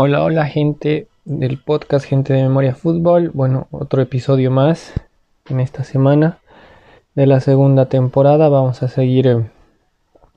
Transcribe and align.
Hola, 0.00 0.22
hola 0.22 0.44
gente 0.46 1.08
del 1.28 1.58
podcast 1.58 2.06
Gente 2.06 2.32
de 2.32 2.42
Memoria 2.42 2.74
Fútbol. 2.74 3.30
Bueno, 3.34 3.68
otro 3.70 4.00
episodio 4.00 4.50
más 4.50 4.94
en 5.50 5.60
esta 5.60 5.84
semana 5.84 6.38
de 7.14 7.26
la 7.26 7.40
segunda 7.40 7.86
temporada. 7.90 8.48
Vamos 8.48 8.82
a 8.82 8.88
seguir 8.88 9.26
eh, 9.26 9.44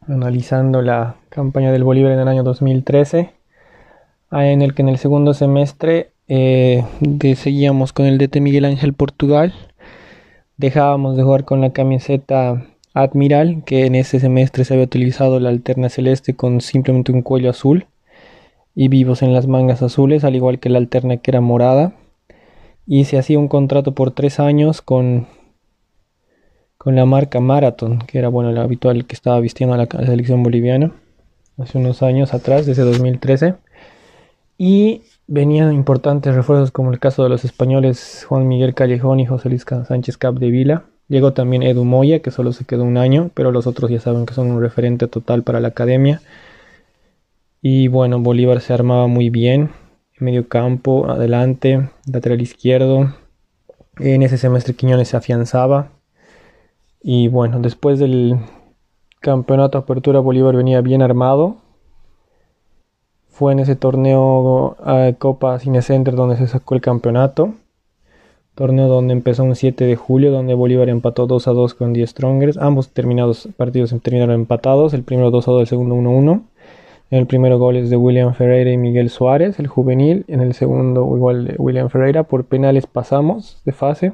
analizando 0.05 0.81
la 0.81 1.16
campaña 1.30 1.71
del 1.71 1.85
Bolívar 1.85 2.11
en 2.11 2.19
el 2.19 2.27
año 2.27 2.43
2013, 2.43 3.31
ah, 4.31 4.45
en 4.47 4.61
el 4.61 4.73
que 4.73 4.81
en 4.81 4.89
el 4.89 4.97
segundo 4.97 5.33
semestre 5.33 6.11
eh, 6.27 6.83
seguíamos 7.38 7.94
con 7.94 8.05
el 8.05 8.17
DT 8.17 8.41
Miguel 8.41 8.66
Ángel 8.66 8.94
Portugal. 8.94 9.53
Dejábamos 10.58 11.16
de 11.16 11.23
jugar 11.23 11.45
con 11.45 11.61
la 11.61 11.71
camiseta 11.71 12.66
Admiral, 12.94 13.63
que 13.66 13.85
en 13.85 13.95
ese 13.95 14.19
semestre 14.19 14.66
se 14.66 14.73
había 14.73 14.88
utilizado 14.88 15.39
la 15.39 15.47
alterna 15.47 15.88
celeste 15.88 16.35
con 16.35 16.59
simplemente 16.59 17.13
un 17.13 17.21
cuello 17.21 17.49
azul 17.49 17.85
y 18.75 18.88
vivos 18.88 19.21
en 19.21 19.34
las 19.34 19.48
mangas 19.48 19.81
azules, 19.81 20.23
al 20.23 20.35
igual 20.35 20.59
que 20.59 20.70
la 20.70 20.77
alterna 20.77 21.17
que 21.17 21.31
era 21.31 21.41
morada. 21.41 21.93
Y 22.88 23.05
se 23.05 23.17
hacía 23.17 23.39
un 23.39 23.47
contrato 23.47 23.94
por 23.94 24.11
tres 24.11 24.39
años 24.39 24.81
con, 24.81 25.27
con 26.77 26.95
la 26.95 27.05
marca 27.05 27.39
Marathon, 27.39 27.99
que 27.99 28.17
era 28.17 28.30
bueno, 28.30 28.49
el 28.49 28.58
habitual 28.58 29.05
que 29.05 29.16
estaba 29.16 29.39
vistiendo 29.39 29.75
a 29.75 29.77
la, 29.77 29.88
selección 29.88 30.44
boliviana 30.44 30.92
hace 31.58 31.77
unos 31.77 32.02
años 32.02 32.33
atrás, 32.33 32.66
desde 32.66 32.83
2013. 32.83 33.55
Y 34.58 35.03
venían 35.27 35.73
importantes 35.73 36.36
refuerzos 36.36 36.72
como 36.72 36.92
el 36.92 36.99
caso 36.99 37.23
de 37.23 37.30
los 37.30 37.45
españoles 37.45 38.25
Juan 38.27 38.47
Miguel 38.47 38.73
Callejón 38.73 39.19
y 39.19 39.25
José 39.25 39.49
Luis 39.49 39.64
Sánchez 39.64 40.17
Capdevila. 40.17 40.86
Llegó 41.08 41.33
también 41.33 41.61
Edu 41.61 41.83
Moya, 41.83 42.22
que 42.22 42.31
solo 42.31 42.53
se 42.53 42.66
quedó 42.66 42.83
un 42.83 42.97
año, 42.97 43.31
pero 43.33 43.52
los 43.52 43.67
otros 43.67 43.92
ya 43.92 43.99
saben 43.99 44.25
que 44.25 44.33
son 44.33 44.49
un 44.49 44.61
referente 44.61 45.08
total 45.08 45.44
para 45.44 45.59
la 45.59 45.69
academia. 45.69 46.22
Y 47.64 47.90
bueno, 47.90 48.20
Bolívar 48.20 48.59
se 48.59 48.73
armaba 48.73 49.06
muy 49.06 49.30
bien. 49.30 49.70
En 50.20 50.26
medio 50.26 50.48
campo, 50.50 51.08
adelante, 51.08 51.90
lateral 52.12 52.42
izquierdo. 52.42 53.14
En 54.00 54.23
ese 54.23 54.40
semestre 54.40 54.73
Quiñones 54.73 55.09
se 55.09 55.17
afianzaba. 55.17 55.92
Y 57.04 57.28
bueno, 57.28 57.59
después 57.59 58.00
del 58.00 58.39
campeonato 59.20 59.78
Apertura 59.78 60.20
Bolívar 60.20 60.56
venía 60.56 60.82
bien 60.82 61.04
armado. 61.04 61.58
Fue 63.30 63.52
en 63.52 63.59
ese 63.59 63.76
torneo 63.76 64.76
a 64.84 65.14
Copa 65.20 65.59
Cinecenter 65.59 66.16
donde 66.16 66.38
se 66.38 66.48
sacó 66.48 66.73
el 66.73 66.82
campeonato. 66.82 67.54
Torneo 68.56 68.88
donde 68.88 69.14
empezó 69.14 69.44
un 69.44 69.56
7 69.56 69.86
de 69.86 69.95
julio, 69.95 70.32
donde 70.32 70.56
Bolívar 70.56 70.89
empató 70.89 71.28
2 71.28 71.48
a 71.48 71.52
2 71.52 71.76
con 71.76 71.94
10 71.94 72.09
Strongers. 72.09 72.58
Ambos 72.58 72.89
terminados, 72.89 73.50
partidos 73.56 73.95
terminaron 74.02 74.34
empatados. 74.34 74.95
El 74.95 75.04
primero 75.04 75.30
2 75.30 75.48
a 75.48 75.52
2, 75.52 75.62
el 75.62 75.67
segundo 75.67 75.94
1 75.94 76.09
a 76.09 76.14
1. 76.14 76.50
En 77.12 77.20
el 77.20 77.28
primero 77.28 77.59
gol 77.59 77.76
es 77.76 77.90
de 77.90 77.98
William 77.98 78.34
Ferreira 78.34 78.72
y 78.72 78.78
Miguel 78.78 79.09
Suárez, 79.09 79.59
el 79.59 79.67
juvenil. 79.67 80.23
En 80.30 80.40
el 80.40 80.54
segundo 80.54 81.02
igual 81.14 81.45
de 81.45 81.56
William 81.58 81.90
Ferreira. 81.90 82.23
Por 82.23 82.45
penales 82.45 82.88
pasamos 82.88 83.62
de 83.66 83.73
fase. 83.73 84.14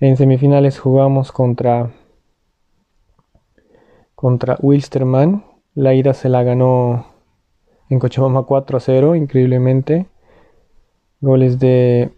En 0.00 0.18
semifinales 0.18 0.78
jugamos 0.78 1.32
contra 1.32 1.92
contra 4.14 4.58
Wilstermann. 4.60 5.44
La 5.74 5.94
ida 5.94 6.12
se 6.12 6.28
la 6.28 6.42
ganó 6.42 7.06
en 7.88 7.98
Cochabamba 7.98 8.42
4 8.42 8.76
a 8.76 8.80
0, 8.80 9.14
increíblemente. 9.14 10.04
Goles 11.22 11.58
de 11.58 12.10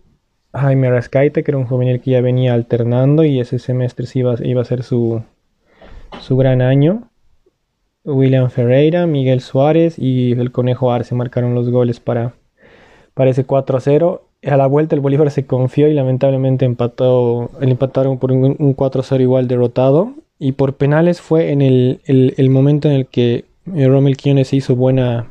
Jaime 0.53 0.91
Rascaite, 0.91 1.45
que 1.45 1.53
era 1.53 1.59
un 1.59 1.67
juvenil 1.67 2.01
que 2.01 2.11
ya 2.11 2.21
venía 2.21 2.55
alternando 2.55 3.23
y 3.23 3.39
ese 3.39 3.61
semestre 3.61 4.07
iba, 4.15 4.35
iba 4.43 4.63
a 4.63 4.65
ser 4.65 4.83
su, 4.83 5.23
su 6.19 6.37
gran 6.37 6.61
año. 6.61 7.09
William 8.06 8.49
Ferreira, 8.50 9.06
Miguel 9.06 9.41
Suárez 9.41 9.99
y 9.99 10.33
el 10.33 10.53
Conejo 10.53 10.93
Arce 10.93 11.15
marcaron 11.15 11.55
los 11.55 11.69
goles 11.71 12.00
para, 12.00 12.34
ese 13.17 13.44
4 13.44 13.77
a 13.77 13.81
0. 13.81 14.22
A 14.44 14.56
la 14.56 14.67
vuelta 14.67 14.94
el 14.94 15.00
Bolívar 15.00 15.31
se 15.31 15.47
confió 15.47 15.89
y 15.89 15.94
lamentablemente 15.94 16.65
empató, 16.65 17.50
el 17.61 17.71
empataron 17.71 18.19
por 18.19 18.31
un, 18.31 18.75
4 18.75 19.00
a 19.00 19.05
0 19.05 19.22
igual 19.22 19.49
derrotado. 19.49 20.15
Y 20.39 20.53
por 20.53 20.77
penales 20.77 21.21
fue 21.21 21.50
en 21.50 21.62
el, 21.62 22.50
momento 22.50 22.89
en 22.89 22.95
el 22.95 23.06
que 23.06 23.47
eh, 23.75 23.89
Romel 23.89 24.16
Quiñones 24.16 24.53
hizo 24.53 24.77
buena 24.77 25.31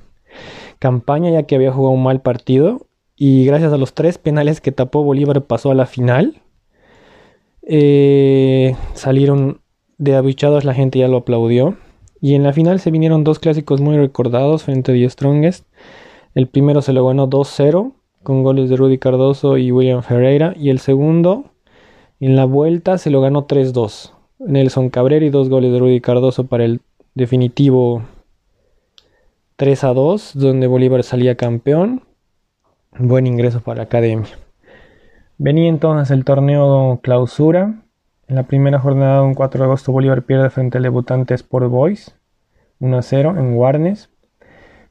campaña 0.79 1.29
ya 1.31 1.43
que 1.43 1.55
había 1.55 1.71
jugado 1.71 1.93
un 1.93 2.03
mal 2.03 2.21
partido. 2.21 2.87
Y 3.15 3.45
gracias 3.45 3.71
a 3.71 3.77
los 3.77 3.93
tres 3.93 4.17
penales 4.17 4.59
que 4.59 4.73
tapó 4.73 5.03
Bolívar 5.03 5.43
pasó 5.43 5.71
a 5.71 5.75
la 5.75 5.85
final. 5.85 6.41
Eh, 7.61 8.75
salieron 8.93 9.61
de 9.97 10.15
abichados, 10.15 10.65
la 10.65 10.73
gente 10.73 10.99
ya 10.99 11.07
lo 11.07 11.17
aplaudió. 11.17 11.77
Y 12.21 12.35
en 12.35 12.43
la 12.43 12.53
final 12.53 12.79
se 12.79 12.91
vinieron 12.91 13.23
dos 13.23 13.39
clásicos 13.39 13.81
muy 13.81 13.97
recordados 13.97 14.63
frente 14.63 14.91
a 14.91 14.95
The 14.95 15.09
Strongest. 15.09 15.65
El 16.33 16.47
primero 16.47 16.81
se 16.81 16.93
lo 16.93 17.05
ganó 17.05 17.29
2-0 17.29 17.93
con 18.23 18.43
goles 18.43 18.69
de 18.69 18.75
Rudy 18.75 18.97
Cardoso 18.97 19.57
y 19.57 19.71
William 19.71 20.01
Ferreira. 20.01 20.53
Y 20.57 20.69
el 20.69 20.79
segundo, 20.79 21.51
en 22.19 22.35
la 22.35 22.45
vuelta, 22.45 22.97
se 22.97 23.09
lo 23.09 23.21
ganó 23.21 23.47
3-2. 23.47 24.11
Nelson 24.39 24.89
Cabrera 24.89 25.25
y 25.25 25.29
dos 25.29 25.49
goles 25.49 25.71
de 25.71 25.79
Rudy 25.79 26.01
Cardoso 26.01 26.45
para 26.45 26.65
el 26.65 26.81
definitivo 27.13 28.03
3-2, 29.57 30.33
donde 30.33 30.67
Bolívar 30.67 31.03
salía 31.03 31.35
campeón. 31.35 32.03
Buen 32.97 33.27
ingreso 33.27 33.61
para 33.61 33.77
la 33.77 33.83
academia. 33.83 34.37
Venía 35.37 35.67
entonces 35.67 36.11
el 36.11 36.25
torneo 36.25 36.99
clausura, 37.03 37.84
en 38.27 38.35
la 38.35 38.43
primera 38.43 38.79
jornada, 38.79 39.21
un 39.21 39.35
4 39.35 39.59
de 39.59 39.65
agosto, 39.65 39.91
Bolívar 39.91 40.23
pierde 40.23 40.49
frente 40.49 40.77
al 40.77 40.83
debutante 40.83 41.33
Sport 41.33 41.69
Boys 41.69 42.15
1 42.79 43.01
0 43.01 43.35
en 43.37 43.53
Warnes. 43.55 44.09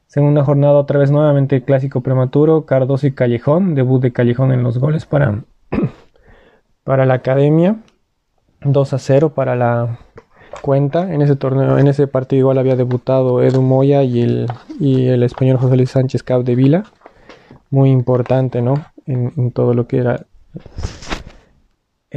Segunda 0.07 0.43
jornada, 0.43 0.73
otra 0.73 0.99
vez 0.99 1.11
nuevamente 1.11 1.63
clásico 1.63 2.01
prematuro, 2.01 2.65
Cardoso 2.65 3.07
y 3.07 3.11
Callejón, 3.11 3.75
debut 3.75 4.01
de 4.01 4.13
Callejón 4.13 4.51
en 4.51 4.63
los 4.63 4.77
goles 4.77 5.05
para, 5.05 5.43
para 6.83 7.05
la 7.05 7.15
academia. 7.15 7.77
2 8.61 8.93
a 8.93 8.99
0 8.99 9.33
para 9.35 9.55
la 9.55 9.99
cuenta. 10.61 11.13
En 11.13 11.21
ese 11.21 11.35
torneo, 11.35 11.77
en 11.77 11.87
ese 11.87 12.07
partido 12.07 12.39
igual 12.39 12.57
había 12.57 12.75
debutado 12.75 13.43
Edu 13.43 13.61
Moya 13.61 14.01
y 14.03 14.21
el, 14.21 14.47
y 14.79 15.07
el 15.07 15.23
español 15.23 15.57
José 15.57 15.75
Luis 15.75 15.91
Sánchez 15.91 16.23
Vila 16.55 16.85
Muy 17.69 17.91
importante, 17.91 18.61
¿no? 18.61 18.75
En 19.05 19.51
todo 19.51 19.73
lo 19.73 19.87
que 19.87 19.97
era 19.97 20.25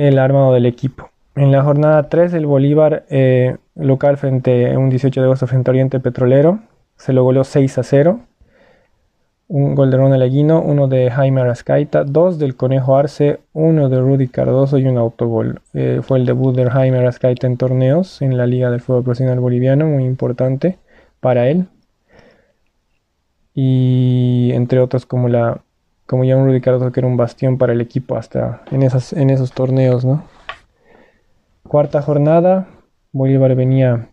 el 0.06 0.18
armado 0.18 0.52
del 0.52 0.66
equipo. 0.66 1.10
En 1.34 1.52
la 1.52 1.62
jornada 1.62 2.08
3, 2.08 2.34
el 2.34 2.46
Bolívar 2.46 3.04
eh, 3.10 3.56
local 3.74 4.16
frente 4.16 4.76
un 4.76 4.90
18 4.90 5.20
de 5.20 5.24
agosto 5.26 5.46
frente 5.46 5.70
a 5.70 5.72
Oriente 5.72 6.00
Petrolero 6.00 6.60
se 6.98 7.12
lo 7.12 7.22
goleó 7.22 7.44
6 7.44 7.78
a 7.78 7.82
0. 7.82 8.20
Un 9.48 9.74
gol 9.74 9.90
de 9.90 9.96
Ronald 9.96 10.22
Aguino, 10.22 10.60
uno 10.60 10.88
de 10.88 11.10
Jaime 11.10 11.40
Arascaita, 11.40 12.04
dos 12.04 12.38
del 12.38 12.54
Conejo 12.54 12.96
Arce, 12.96 13.40
uno 13.54 13.88
de 13.88 13.98
Rudy 13.98 14.28
Cardoso 14.28 14.76
y 14.78 14.86
un 14.86 14.98
autogol. 14.98 15.62
Eh, 15.72 16.00
fue 16.02 16.18
el 16.18 16.26
debut 16.26 16.54
de 16.54 16.68
Jaime 16.68 16.98
Arascaita 16.98 17.46
en 17.46 17.56
torneos 17.56 18.20
en 18.20 18.36
la 18.36 18.46
Liga 18.46 18.70
del 18.70 18.80
Fútbol 18.80 19.04
Profesional 19.04 19.40
Boliviano, 19.40 19.86
muy 19.86 20.04
importante 20.04 20.78
para 21.20 21.48
él. 21.48 21.66
Y 23.54 24.50
entre 24.52 24.80
otros 24.80 25.06
como 25.06 25.28
la 25.28 25.62
como 26.08 26.24
ya 26.24 26.36
un 26.36 26.46
Rudy 26.46 26.62
Cardoso 26.62 26.90
que 26.90 27.00
era 27.00 27.06
un 27.06 27.18
bastión 27.18 27.58
para 27.58 27.74
el 27.74 27.82
equipo 27.82 28.16
hasta 28.16 28.62
en, 28.70 28.82
en 28.82 29.30
esos 29.30 29.52
torneos, 29.52 30.06
¿no? 30.06 30.24
Cuarta 31.68 32.00
jornada, 32.00 32.66
Bolívar 33.12 33.54
venía 33.54 34.08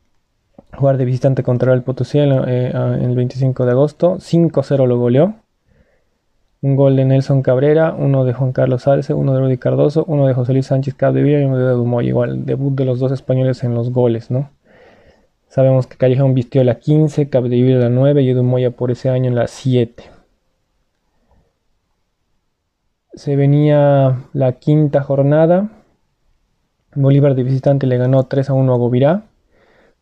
a 0.74 0.77
jugar 0.77 0.97
de 0.97 1.06
visitante 1.06 1.42
contra 1.42 1.74
el 1.74 1.83
Potosí 1.83 2.19
en 2.19 2.33
eh, 2.50 2.71
el 3.01 3.15
25 3.15 3.65
de 3.65 3.71
agosto. 3.71 4.18
5-0 4.18 4.86
lo 4.86 5.00
goleó. 5.00 5.36
Un 6.62 6.75
gol 6.75 6.97
de 6.97 7.06
Nelson 7.06 7.42
Cabrera, 7.42 7.95
uno 7.97 8.25
de 8.25 8.33
Juan 8.33 8.51
Carlos 8.51 8.89
Arce, 8.89 9.13
uno 9.13 9.33
de 9.33 9.39
Rudy 9.39 9.57
Cardoso, 9.57 10.03
uno 10.06 10.27
de 10.27 10.33
José 10.33 10.51
Luis 10.51 10.65
Sánchez 10.65 10.95
Capdevila 10.95 11.39
y 11.39 11.45
uno 11.45 11.57
de 11.57 11.74
Dumoy. 11.74 12.07
Igual, 12.09 12.45
debut 12.45 12.75
de 12.75 12.83
los 12.83 13.00
dos 13.00 13.13
españoles 13.13 13.63
en 13.63 13.74
los 13.74 13.94
goles, 13.94 14.30
¿no? 14.31 14.50
Sabemos 15.47 15.88
que 15.88 15.95
Callejón 15.95 16.33
vistió 16.33 16.62
la 16.65 16.75
15, 16.75 17.30
Capdevila 17.30 17.80
la 17.80 17.89
9 17.89 18.21
y 18.21 18.33
Dumoya 18.33 18.71
por 18.71 18.92
ese 18.92 19.09
año 19.09 19.30
en 19.30 19.36
la 19.36 19.47
7. 19.47 20.14
Se 23.15 23.38
venía 23.38 24.27
la 24.33 24.51
quinta 24.53 25.01
jornada. 25.01 25.69
Bolívar 26.94 27.33
de 27.35 27.44
visitante 27.44 27.88
le 27.88 27.97
ganó 27.97 28.23
3 28.23 28.50
a 28.50 28.53
1 28.53 28.73
a 28.73 28.77
Govirá. 28.77 29.23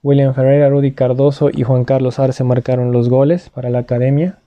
William 0.02 0.34
Ferreira, 0.34 0.70
Rudy 0.70 0.94
Cardoso 0.94 1.50
y 1.54 1.62
Juan 1.62 1.86
Carlos 1.86 2.18
Arce 2.18 2.44
marcaron 2.44 2.92
los 2.92 3.10
goles 3.10 3.52
para 3.52 3.70
la 3.70 3.80
academia. 3.80 4.40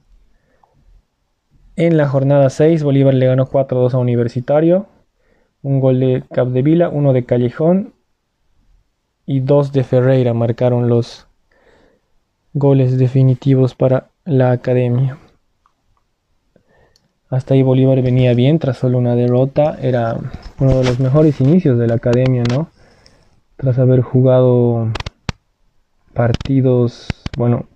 En 1.76 1.96
la 1.96 2.08
jornada 2.08 2.50
6, 2.50 2.82
Bolívar 2.82 3.14
le 3.14 3.26
ganó 3.26 3.46
4 3.46 3.78
a 3.78 3.82
2 3.82 3.94
a 3.94 3.98
Universitario. 3.98 4.86
Un 5.62 5.78
gol 5.78 6.00
de 6.00 6.24
Capdevila, 6.32 6.88
uno 6.88 7.12
de 7.12 7.24
Callejón 7.24 7.94
y 9.26 9.40
dos 9.40 9.72
de 9.72 9.84
Ferreira 9.84 10.34
marcaron 10.34 10.88
los 10.88 11.28
goles 12.52 12.98
definitivos 12.98 13.76
para 13.76 14.08
la 14.24 14.50
academia. 14.50 15.18
Hasta 17.28 17.54
ahí 17.54 17.62
Bolívar 17.62 18.00
venía 18.02 18.34
bien 18.34 18.58
tras 18.58 18.78
solo 18.78 18.98
una 18.98 19.16
derrota. 19.16 19.76
Era 19.80 20.16
uno 20.60 20.78
de 20.78 20.84
los 20.84 21.00
mejores 21.00 21.40
inicios 21.40 21.78
de 21.78 21.88
la 21.88 21.94
academia, 21.94 22.44
¿no? 22.48 22.68
Tras 23.56 23.78
haber 23.78 24.00
jugado 24.02 24.92
partidos, 26.12 27.08
bueno, 27.36 27.66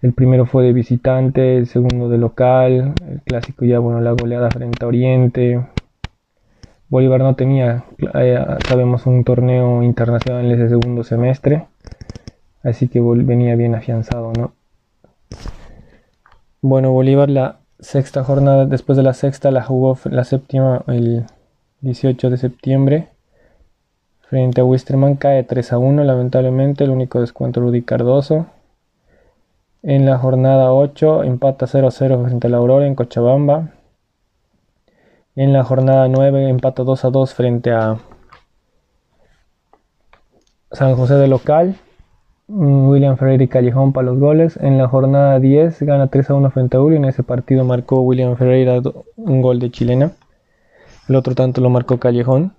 el 0.00 0.12
primero 0.12 0.46
fue 0.46 0.64
de 0.64 0.72
visitante, 0.72 1.56
el 1.56 1.66
segundo 1.66 2.08
de 2.08 2.18
local, 2.18 2.94
el 3.08 3.20
clásico 3.22 3.64
ya, 3.64 3.78
bueno, 3.78 4.00
la 4.00 4.12
goleada 4.12 4.50
frente 4.50 4.84
a 4.84 4.88
Oriente. 4.88 5.66
Bolívar 6.88 7.20
no 7.20 7.34
tenía, 7.34 7.84
eh, 8.14 8.38
sabemos, 8.68 9.06
un 9.06 9.24
torneo 9.24 9.82
internacional 9.82 10.44
en 10.44 10.52
ese 10.52 10.68
segundo 10.68 11.02
semestre, 11.04 11.66
así 12.62 12.88
que 12.88 13.00
venía 13.00 13.56
bien 13.56 13.74
afianzado, 13.74 14.32
¿no? 14.38 14.52
Bueno, 16.60 16.92
Bolívar 16.92 17.28
la 17.28 17.63
sexta 17.80 18.24
jornada, 18.24 18.66
después 18.66 18.96
de 18.96 19.02
la 19.02 19.14
sexta 19.14 19.50
la 19.50 19.62
jugó 19.62 19.98
la 20.04 20.24
séptima 20.24 20.82
el 20.86 21.26
18 21.80 22.30
de 22.30 22.36
septiembre 22.36 23.08
frente 24.34 24.60
a 24.60 24.64
Wisterman 24.64 25.14
cae 25.14 25.44
3 25.44 25.74
a 25.74 25.78
1 25.78 26.02
lamentablemente 26.02 26.82
el 26.82 26.90
único 26.90 27.20
descuento 27.20 27.60
Rudy 27.60 27.82
Cardoso. 27.82 28.46
En 29.84 30.06
la 30.06 30.18
jornada 30.18 30.72
8 30.72 31.22
empata 31.22 31.68
0 31.68 31.86
a 31.86 31.90
0 31.92 32.24
frente 32.24 32.46
a 32.48 32.50
la 32.50 32.56
Aurora 32.56 32.86
en 32.86 32.96
Cochabamba. 32.96 33.74
En 35.36 35.52
la 35.52 35.62
jornada 35.62 36.08
9 36.08 36.48
empata 36.48 36.82
2 36.82 37.04
a 37.04 37.10
2 37.10 37.34
frente 37.34 37.70
a 37.70 37.98
San 40.72 40.96
José 40.96 41.14
de 41.14 41.28
local 41.28 41.76
William 42.56 43.16
Ferreira 43.16 43.42
y 43.42 43.48
Callejón 43.48 43.92
para 43.92 44.06
los 44.06 44.18
goles. 44.18 44.56
En 44.62 44.78
la 44.78 44.86
jornada 44.86 45.40
10 45.40 45.82
gana 45.82 46.06
3 46.06 46.30
a 46.30 46.34
1 46.34 46.50
frente 46.50 46.76
a 46.76 46.80
Uri. 46.80 46.96
En 46.96 47.04
ese 47.04 47.24
partido 47.24 47.64
marcó 47.64 48.00
William 48.02 48.36
Ferreira 48.36 48.80
un 49.16 49.42
gol 49.42 49.58
de 49.58 49.70
chilena. 49.70 50.12
El 51.08 51.16
otro 51.16 51.34
tanto 51.34 51.60
lo 51.60 51.68
marcó 51.70 51.98
Callejón. 51.98 52.52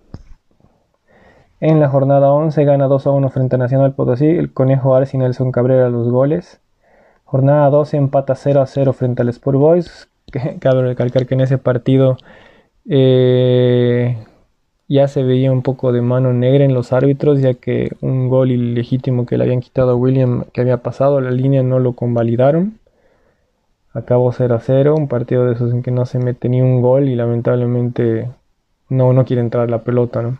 En 1.61 1.79
la 1.79 1.87
jornada 1.87 2.31
11 2.31 2.65
gana 2.65 2.87
2 2.87 3.07
a 3.07 3.11
1 3.11 3.29
frente 3.29 3.55
a 3.55 3.59
Nacional 3.59 3.93
Potosí. 3.93 4.27
El 4.27 4.51
Conejo 4.51 4.95
Arce 4.95 5.15
y 5.15 5.19
Nelson 5.19 5.53
Cabrera 5.53 5.89
los 5.89 6.09
goles. 6.09 6.59
Jornada 7.23 7.69
12 7.69 7.95
empata 7.95 8.35
0 8.35 8.61
a 8.61 8.65
0 8.65 8.91
frente 8.91 9.21
al 9.21 9.29
Sport 9.29 9.57
Boys. 9.57 10.09
Cabe 10.59 10.81
recalcar 10.81 11.25
que 11.25 11.35
en 11.35 11.41
ese 11.41 11.57
partido 11.57 12.17
eh, 12.89 14.17
ya 14.87 15.07
se 15.07 15.23
veía 15.23 15.51
un 15.51 15.61
poco 15.61 15.91
de 15.91 16.01
mano 16.01 16.33
negra 16.33 16.63
en 16.63 16.73
los 16.73 16.93
árbitros, 16.93 17.41
ya 17.41 17.55
que 17.55 17.91
un 18.01 18.29
gol 18.29 18.51
ilegítimo 18.51 19.25
que 19.25 19.37
le 19.37 19.43
habían 19.45 19.61
quitado 19.61 19.91
a 19.91 19.95
William 19.95 20.45
que 20.53 20.61
había 20.61 20.77
pasado 20.77 21.21
la 21.21 21.31
línea 21.31 21.63
no 21.63 21.79
lo 21.79 21.93
convalidaron. 21.93 22.79
Acabó 23.93 24.31
0 24.31 24.55
a 24.55 24.59
0, 24.59 24.95
un 24.95 25.07
partido 25.07 25.45
de 25.45 25.53
esos 25.53 25.71
en 25.73 25.81
que 25.81 25.91
no 25.91 26.05
se 26.05 26.19
mete 26.19 26.49
ni 26.49 26.61
un 26.61 26.81
gol 26.81 27.09
y 27.09 27.15
lamentablemente 27.15 28.29
no, 28.89 29.13
no 29.13 29.25
quiere 29.25 29.41
entrar 29.41 29.69
la 29.69 29.83
pelota. 29.83 30.21
¿no? 30.21 30.39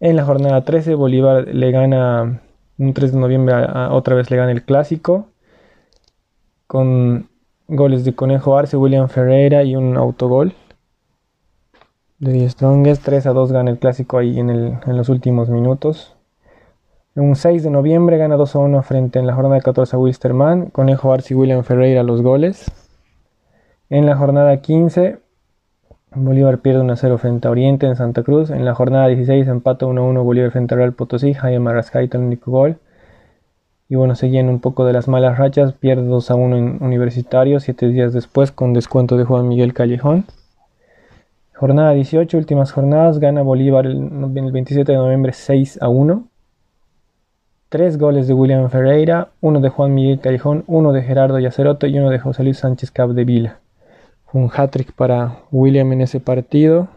En 0.00 0.16
la 0.16 0.24
jornada 0.24 0.64
13 0.64 0.94
Bolívar 0.94 1.46
le 1.48 1.70
gana 1.70 2.40
un 2.78 2.94
3 2.94 3.12
de 3.12 3.18
noviembre, 3.18 3.54
otra 3.90 4.14
vez 4.16 4.30
le 4.30 4.38
gana 4.38 4.52
el 4.52 4.62
clásico 4.64 5.28
con 6.66 7.28
goles 7.68 8.04
de 8.04 8.14
Conejo 8.14 8.56
Arce, 8.56 8.76
William 8.76 9.08
Ferreira 9.08 9.62
y 9.62 9.76
un 9.76 9.96
autogol 9.96 10.54
de 12.22 12.32
The 12.32 12.48
Strongest. 12.48 13.04
3 13.04 13.26
a 13.26 13.32
2 13.32 13.52
gana 13.52 13.70
el 13.70 13.78
clásico 13.78 14.18
ahí 14.18 14.38
en, 14.38 14.48
el, 14.48 14.78
en 14.86 14.96
los 14.96 15.08
últimos 15.08 15.50
minutos. 15.50 16.16
Un 17.14 17.36
6 17.36 17.64
de 17.64 17.70
noviembre 17.70 18.16
gana 18.16 18.36
2 18.36 18.56
a 18.56 18.58
1 18.60 18.82
frente 18.82 19.18
en 19.18 19.26
la 19.26 19.34
jornada 19.34 19.60
14 19.60 19.96
a 19.96 19.98
Wilstermann. 19.98 20.66
Conejo 20.66 21.12
Arce 21.12 21.34
y 21.34 21.36
William 21.36 21.64
Ferreira 21.64 22.02
los 22.04 22.22
goles. 22.22 22.70
En 23.90 24.06
la 24.06 24.16
jornada 24.16 24.56
15 24.56 25.18
Bolívar 26.14 26.58
pierde 26.58 26.82
1 26.82 26.92
a 26.92 26.96
0 26.96 27.18
frente 27.18 27.48
a 27.48 27.50
Oriente 27.50 27.86
en 27.86 27.96
Santa 27.96 28.22
Cruz. 28.22 28.50
En 28.50 28.64
la 28.64 28.74
jornada 28.74 29.08
16 29.08 29.48
empata 29.48 29.86
1 29.86 30.00
a 30.00 30.04
1 30.04 30.24
Bolívar 30.24 30.52
frente 30.52 30.74
a 30.74 30.78
Real 30.78 30.92
Potosí. 30.92 31.34
Jaime 31.34 31.58
Marrascaita 31.58 32.18
el 32.18 32.24
único 32.24 32.52
gol. 32.52 32.78
Y 33.88 33.96
bueno, 33.96 34.14
seguían 34.14 34.48
un 34.48 34.60
poco 34.60 34.84
de 34.84 34.92
las 34.92 35.08
malas 35.08 35.38
rachas. 35.38 35.72
Pierde 35.72 36.06
2 36.06 36.30
a 36.30 36.34
1 36.36 36.56
en 36.56 36.82
Universitario. 36.82 37.58
7 37.58 37.88
días 37.88 38.12
después 38.12 38.52
con 38.52 38.74
descuento 38.74 39.16
de 39.16 39.24
Juan 39.24 39.48
Miguel 39.48 39.74
Callejón. 39.74 40.24
Jornada 41.62 41.92
18, 41.92 42.38
últimas 42.38 42.72
jornadas, 42.72 43.20
gana 43.20 43.42
Bolívar 43.42 43.86
el, 43.86 44.10
27 44.10 44.90
de 44.90 44.98
noviembre 44.98 45.32
6 45.32 45.78
a 45.80 45.88
1. 45.88 46.26
Tres 47.68 47.98
goles 47.98 48.26
de 48.26 48.34
William 48.34 48.68
Ferreira, 48.68 49.28
uno 49.40 49.60
de 49.60 49.68
Juan 49.68 49.94
Miguel 49.94 50.18
Callejón, 50.18 50.64
uno 50.66 50.90
de 50.92 51.04
Gerardo 51.04 51.38
Yaceroto 51.38 51.86
y 51.86 51.96
uno 51.96 52.10
de 52.10 52.18
José 52.18 52.42
Luis 52.42 52.58
Sánchez 52.58 52.90
Capdevila. 52.90 53.60
Un 54.32 54.50
hat-trick 54.52 54.90
para 54.90 55.38
William 55.52 55.92
en 55.92 56.00
ese 56.00 56.18
partido. 56.18 56.88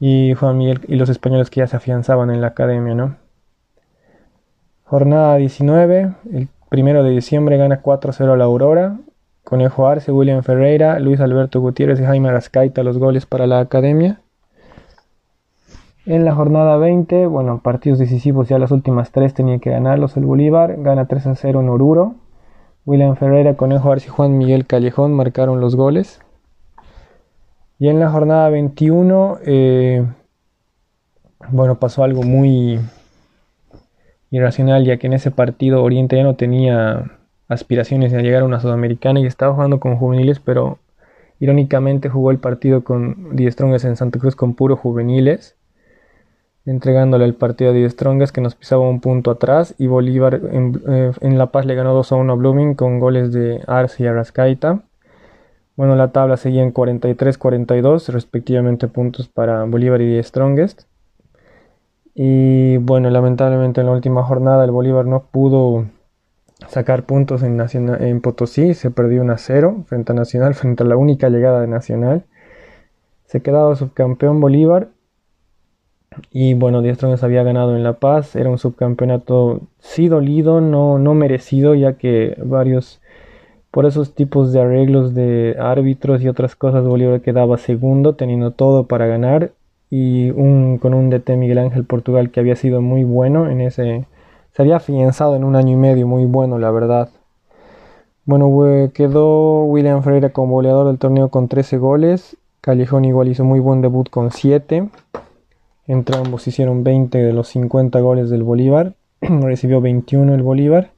Y 0.00 0.32
Juan 0.32 0.56
Miguel 0.56 0.80
y 0.88 0.94
los 0.94 1.10
españoles 1.10 1.50
que 1.50 1.60
ya 1.60 1.66
se 1.66 1.76
afianzaban 1.76 2.30
en 2.30 2.40
la 2.40 2.46
academia, 2.46 2.94
¿no? 2.94 3.18
Jornada 4.84 5.36
19, 5.36 6.14
el 6.32 6.48
primero 6.70 7.04
de 7.04 7.10
diciembre 7.10 7.58
gana 7.58 7.82
4-0 7.82 8.38
la 8.38 8.44
Aurora. 8.44 8.96
Conejo 9.44 9.86
Arce, 9.86 10.10
William 10.10 10.42
Ferreira, 10.42 10.98
Luis 10.98 11.20
Alberto 11.20 11.60
Gutiérrez 11.60 12.00
y 12.00 12.04
Jaime 12.04 12.30
Arascaita 12.30 12.82
los 12.82 12.98
goles 12.98 13.26
para 13.26 13.46
la 13.46 13.60
academia. 13.60 14.20
En 16.06 16.24
la 16.24 16.34
jornada 16.34 16.76
20, 16.76 17.26
bueno, 17.26 17.60
partidos 17.62 17.98
decisivos, 17.98 18.48
ya 18.48 18.58
las 18.58 18.70
últimas 18.70 19.10
tres 19.10 19.32
tenía 19.32 19.58
que 19.58 19.70
ganarlos 19.70 20.16
el 20.16 20.24
Bolívar, 20.24 20.76
gana 20.78 21.06
3 21.06 21.28
a 21.28 21.34
0 21.34 21.60
en 21.60 21.68
Oruro. 21.68 22.14
William 22.86 23.16
Ferreira, 23.16 23.54
Conejo 23.54 23.90
Arce 23.90 24.08
y 24.08 24.10
Juan 24.10 24.36
Miguel 24.36 24.66
Callejón 24.66 25.14
marcaron 25.14 25.60
los 25.60 25.76
goles. 25.76 26.20
Y 27.78 27.88
en 27.88 28.00
la 28.00 28.10
jornada 28.10 28.48
21, 28.50 29.38
eh, 29.46 30.06
bueno, 31.50 31.78
pasó 31.78 32.04
algo 32.04 32.22
muy 32.22 32.80
irracional, 34.30 34.84
ya 34.84 34.98
que 34.98 35.06
en 35.06 35.14
ese 35.14 35.30
partido 35.30 35.82
Oriente 35.82 36.16
ya 36.16 36.22
no 36.22 36.34
tenía 36.34 37.10
aspiraciones 37.48 38.12
de 38.12 38.22
llegar 38.22 38.42
a 38.42 38.46
una 38.46 38.60
sudamericana 38.60 39.20
y 39.20 39.26
estaba 39.26 39.54
jugando 39.54 39.80
con 39.80 39.96
juveniles, 39.96 40.40
pero 40.40 40.78
irónicamente 41.40 42.08
jugó 42.08 42.30
el 42.30 42.38
partido 42.38 42.84
con 42.84 43.36
Die 43.36 43.50
Strongest 43.50 43.84
en 43.84 43.96
Santa 43.96 44.18
Cruz 44.18 44.36
con 44.36 44.54
puro 44.54 44.76
juveniles, 44.76 45.56
entregándole 46.64 47.24
el 47.24 47.34
partido 47.34 47.70
a 47.70 47.74
Die 47.74 47.88
Strongest 47.90 48.34
que 48.34 48.40
nos 48.40 48.54
pisaba 48.54 48.88
un 48.88 49.00
punto 49.00 49.30
atrás 49.30 49.74
y 49.78 49.86
Bolívar 49.86 50.40
en, 50.50 50.80
eh, 50.88 51.12
La 51.20 51.46
Paz 51.50 51.66
le 51.66 51.74
ganó 51.74 51.92
2 51.92 52.12
a 52.12 52.16
1 52.16 52.32
a 52.32 52.36
Blooming 52.36 52.74
con 52.74 52.98
goles 53.00 53.32
de 53.32 53.62
Arce 53.66 54.02
y 54.02 54.06
Arrascaita. 54.06 54.82
Bueno, 55.76 55.96
la 55.96 56.12
tabla 56.12 56.36
seguía 56.36 56.62
en 56.62 56.72
43-42, 56.72 58.08
respectivamente 58.08 58.86
puntos 58.86 59.28
para 59.28 59.64
Bolívar 59.64 60.00
y 60.00 60.06
Die 60.06 60.22
Strongest. 60.22 60.82
Y 62.14 62.76
bueno, 62.76 63.10
lamentablemente 63.10 63.80
en 63.80 63.88
la 63.88 63.92
última 63.92 64.22
jornada 64.22 64.64
el 64.64 64.70
Bolívar 64.70 65.04
no 65.04 65.24
pudo 65.24 65.86
sacar 66.68 67.04
puntos 67.04 67.42
en, 67.42 67.56
Nacional, 67.56 68.02
en 68.02 68.20
Potosí, 68.20 68.74
se 68.74 68.90
perdió 68.90 69.22
un 69.22 69.30
a 69.30 69.38
0 69.38 69.84
frente 69.86 70.12
a 70.12 70.14
Nacional, 70.14 70.54
frente 70.54 70.82
a 70.82 70.86
la 70.86 70.96
única 70.96 71.28
llegada 71.28 71.60
de 71.60 71.68
Nacional. 71.68 72.24
Se 73.26 73.40
quedaba 73.42 73.74
subcampeón 73.76 74.40
Bolívar 74.40 74.88
y 76.30 76.54
bueno, 76.54 76.82
Diestrones 76.82 77.22
había 77.22 77.42
ganado 77.42 77.76
en 77.76 77.82
La 77.82 77.94
Paz, 77.94 78.36
era 78.36 78.50
un 78.50 78.58
subcampeonato 78.58 79.62
sí 79.78 80.08
dolido, 80.08 80.60
no, 80.60 80.98
no 80.98 81.14
merecido, 81.14 81.74
ya 81.74 81.94
que 81.94 82.36
varios, 82.44 83.00
por 83.70 83.86
esos 83.86 84.14
tipos 84.14 84.52
de 84.52 84.60
arreglos 84.60 85.14
de 85.14 85.56
árbitros 85.58 86.22
y 86.22 86.28
otras 86.28 86.54
cosas, 86.56 86.84
Bolívar 86.84 87.20
quedaba 87.20 87.58
segundo, 87.58 88.14
teniendo 88.14 88.52
todo 88.52 88.86
para 88.86 89.06
ganar, 89.06 89.52
y 89.90 90.30
un, 90.30 90.78
con 90.78 90.94
un 90.94 91.10
DT 91.10 91.36
Miguel 91.36 91.58
Ángel 91.58 91.84
Portugal 91.84 92.30
que 92.30 92.40
había 92.40 92.56
sido 92.56 92.80
muy 92.80 93.04
bueno 93.04 93.50
en 93.50 93.60
ese, 93.60 94.06
se 94.54 94.62
había 94.62 94.76
afianzado 94.76 95.34
en 95.34 95.42
un 95.42 95.56
año 95.56 95.72
y 95.72 95.76
medio 95.76 96.06
muy 96.06 96.26
bueno, 96.26 96.60
la 96.60 96.70
verdad. 96.70 97.08
Bueno, 98.24 98.48
quedó 98.94 99.64
William 99.64 100.02
Ferreira 100.04 100.30
como 100.30 100.54
goleador 100.54 100.86
del 100.86 100.98
torneo 100.98 101.28
con 101.28 101.48
13 101.48 101.76
goles. 101.78 102.36
Callejón 102.60 103.04
igual 103.04 103.26
hizo 103.26 103.42
muy 103.42 103.58
buen 103.58 103.80
debut 103.80 104.08
con 104.08 104.30
7. 104.30 104.88
Entre 105.88 106.16
ambos 106.16 106.46
hicieron 106.46 106.84
20 106.84 107.18
de 107.18 107.32
los 107.32 107.48
50 107.48 107.98
goles 107.98 108.30
del 108.30 108.44
Bolívar. 108.44 108.94
Recibió 109.20 109.80
21 109.80 110.32
el 110.32 110.42
Bolívar. 110.42 110.92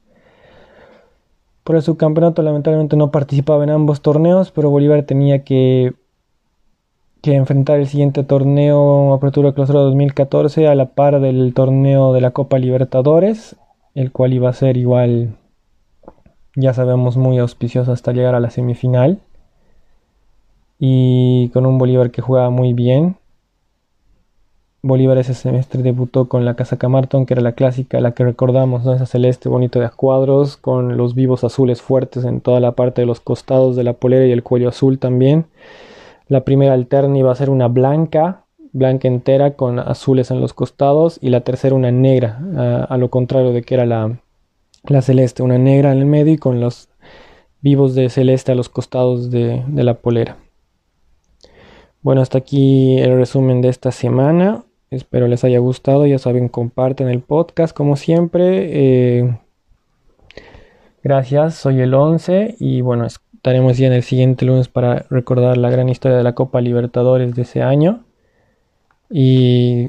Por 1.63 1.77
el 1.77 1.81
subcampeonato 1.81 2.43
lamentablemente 2.43 2.95
no 2.95 3.09
participaba 3.09 3.63
en 3.63 3.71
ambos 3.71 4.01
torneos, 4.01 4.51
pero 4.51 4.69
Bolívar 4.69 5.01
tenía 5.03 5.43
que 5.43 5.95
que 7.21 7.35
enfrentar 7.35 7.79
el 7.79 7.87
siguiente 7.87 8.23
torneo 8.23 9.13
Apertura 9.13 9.53
Clausura 9.53 9.79
2014 9.81 10.67
a 10.67 10.75
la 10.75 10.87
par 10.87 11.19
del 11.19 11.53
torneo 11.53 12.13
de 12.13 12.21
la 12.21 12.31
Copa 12.31 12.59
Libertadores, 12.59 13.55
el 13.95 14.11
cual 14.11 14.33
iba 14.33 14.49
a 14.49 14.53
ser 14.53 14.77
igual, 14.77 15.35
ya 16.55 16.73
sabemos, 16.73 17.17
muy 17.17 17.39
auspicioso 17.39 17.91
hasta 17.91 18.11
llegar 18.11 18.35
a 18.35 18.39
la 18.39 18.49
semifinal. 18.49 19.19
Y 20.79 21.49
con 21.49 21.65
un 21.65 21.77
Bolívar 21.77 22.11
que 22.11 22.21
juega 22.21 22.49
muy 22.49 22.73
bien. 22.73 23.17
Bolívar 24.83 25.17
ese 25.17 25.33
semestre 25.33 25.81
debutó 25.81 26.29
con 26.29 26.45
la 26.45 26.55
Casa 26.55 26.77
Camarton, 26.77 27.25
que 27.25 27.33
era 27.33 27.41
la 27.41 27.53
clásica, 27.53 27.99
la 27.99 28.11
que 28.11 28.23
recordamos, 28.23 28.85
¿no? 28.85 28.93
esa 28.93 29.07
celeste 29.07 29.49
bonito 29.49 29.79
de 29.79 29.89
cuadros, 29.89 30.55
con 30.55 30.97
los 30.97 31.15
vivos 31.15 31.43
azules 31.43 31.81
fuertes 31.81 32.23
en 32.23 32.41
toda 32.41 32.59
la 32.59 32.73
parte 32.73 33.01
de 33.01 33.07
los 33.07 33.19
costados 33.19 33.75
de 33.75 33.83
la 33.83 33.93
polera 33.93 34.25
y 34.27 34.31
el 34.31 34.43
cuello 34.43 34.69
azul 34.69 34.99
también. 34.99 35.47
La 36.27 36.43
primera 36.43 36.73
alterna 36.73 37.17
iba 37.17 37.31
a 37.31 37.35
ser 37.35 37.49
una 37.49 37.67
blanca, 37.67 38.45
blanca 38.73 39.07
entera 39.07 39.55
con 39.55 39.79
azules 39.79 40.31
en 40.31 40.41
los 40.41 40.53
costados, 40.53 41.19
y 41.21 41.29
la 41.29 41.41
tercera 41.41 41.75
una 41.75 41.91
negra, 41.91 42.39
a, 42.89 42.97
lo 42.97 43.09
contrario 43.09 43.53
de 43.53 43.61
que 43.63 43.75
era 43.75 43.85
la, 43.85 44.19
la, 44.87 45.01
celeste, 45.01 45.43
una 45.43 45.57
negra 45.57 45.91
en 45.91 45.99
el 45.99 46.05
medio 46.05 46.33
y 46.33 46.37
con 46.37 46.59
los 46.59 46.89
vivos 47.61 47.95
de 47.95 48.09
celeste 48.09 48.51
a 48.51 48.55
los 48.55 48.69
costados 48.69 49.31
de, 49.31 49.63
de 49.67 49.83
la 49.83 49.95
polera. 49.95 50.37
Bueno, 52.01 52.21
hasta 52.21 52.37
aquí 52.37 52.99
el 52.99 53.17
resumen 53.17 53.61
de 53.61 53.69
esta 53.69 53.91
semana. 53.91 54.63
Espero 54.89 55.27
les 55.27 55.43
haya 55.43 55.59
gustado. 55.59 56.05
Ya 56.05 56.19
saben, 56.19 56.47
comparten 56.47 57.09
el 57.09 57.21
podcast 57.21 57.75
como 57.75 57.97
siempre. 57.97 58.69
Eh, 59.19 59.37
gracias, 61.03 61.55
soy 61.55 61.81
el 61.81 61.93
11 61.93 62.55
y 62.59 62.79
bueno, 62.81 63.05
estaremos 63.47 63.77
ya 63.77 63.87
en 63.87 63.93
el 63.93 64.03
siguiente 64.03 64.43
lunes 64.43 64.67
para 64.67 65.05
recordar 65.09 65.55
la 65.57 65.69
gran 65.69 65.87
historia 65.87 66.17
de 66.17 66.23
la 66.23 66.35
Copa 66.35 66.59
Libertadores 66.59 67.33
de 67.33 67.43
ese 67.43 67.61
año 67.61 68.03
y 69.09 69.87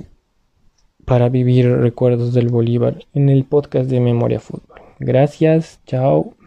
para 1.05 1.29
vivir 1.29 1.69
recuerdos 1.69 2.33
del 2.35 2.51
Bolívar 2.51 3.05
en 3.15 3.29
el 3.29 3.43
podcast 3.43 3.91
de 3.91 3.99
Memoria 3.99 4.39
Fútbol. 4.39 4.81
Gracias, 5.01 5.81
chao. 5.87 6.38